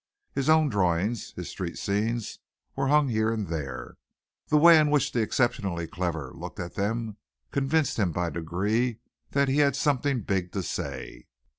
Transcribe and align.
His 0.33 0.49
own 0.49 0.67
drawings, 0.69 1.29
his 1.33 1.49
street 1.51 1.77
scenes, 1.77 2.39
were 2.75 2.87
hung 2.87 3.09
here 3.09 3.29
and 3.31 3.49
there. 3.49 3.97
The 4.47 4.57
way 4.57 4.79
in 4.79 4.89
which 4.89 5.11
the 5.11 5.21
exceptionally 5.21 5.85
clever 5.85 6.31
looked 6.33 6.59
at 6.59 6.73
them 6.73 7.17
convinced 7.51 7.99
him 7.99 8.11
by 8.11 8.31
degrees 8.31 8.95
that 9.29 9.47
he 9.47 9.57
had 9.59 9.75
something 9.75 10.21
big 10.21 10.53
to 10.53 10.63
say. 10.63 11.27